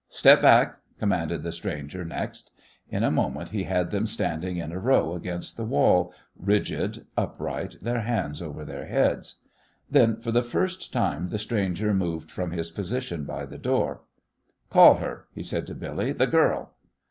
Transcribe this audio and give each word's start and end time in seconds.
"Step 0.09 0.41
back," 0.41 0.79
commanded 0.97 1.43
the 1.43 1.51
stranger 1.51 2.03
next. 2.03 2.49
In 2.89 3.03
a 3.03 3.11
moment 3.11 3.49
he 3.49 3.65
had 3.65 3.91
them 3.91 4.07
standing 4.07 4.57
in 4.57 4.71
a 4.71 4.79
row 4.79 5.13
against 5.13 5.57
the 5.57 5.63
wall, 5.63 6.11
rigid, 6.35 7.05
upright, 7.15 7.75
their 7.83 8.01
hands 8.01 8.41
over 8.41 8.65
their 8.65 8.87
heads. 8.87 9.41
Then 9.91 10.15
for 10.17 10.31
the 10.31 10.41
first 10.41 10.91
time 10.91 11.29
the 11.29 11.37
stranger 11.37 11.93
moved 11.93 12.31
from 12.31 12.49
his 12.49 12.71
position 12.71 13.25
by 13.25 13.45
the 13.45 13.59
door. 13.59 14.01
"Call 14.71 14.95
her," 14.95 15.27
he 15.35 15.43
said 15.43 15.67
to 15.67 15.75
Billy, 15.75 16.15
"th' 16.15 16.31
girl." 16.31 16.73